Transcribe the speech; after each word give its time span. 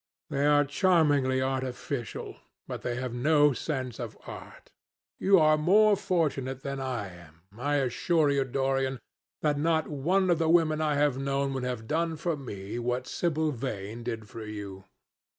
They 0.31 0.47
are 0.47 0.65
charmingly 0.65 1.43
artificial, 1.43 2.37
but 2.67 2.81
they 2.81 2.95
have 2.95 3.13
no 3.13 3.53
sense 3.53 3.99
of 3.99 4.17
art. 4.25 4.71
You 5.19 5.37
are 5.37 5.59
more 5.59 5.95
fortunate 5.95 6.63
than 6.63 6.79
I 6.79 7.09
am. 7.13 7.41
I 7.55 7.75
assure 7.75 8.31
you, 8.31 8.43
Dorian, 8.43 8.99
that 9.43 9.59
not 9.59 9.87
one 9.89 10.31
of 10.31 10.39
the 10.39 10.49
women 10.49 10.81
I 10.81 10.95
have 10.95 11.19
known 11.19 11.53
would 11.53 11.63
have 11.65 11.85
done 11.85 12.15
for 12.17 12.35
me 12.35 12.79
what 12.79 13.05
Sibyl 13.05 13.51
Vane 13.51 14.01
did 14.01 14.27
for 14.27 14.43
you. 14.43 14.85